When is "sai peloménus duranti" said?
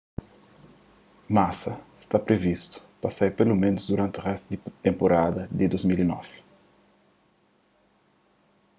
3.17-4.19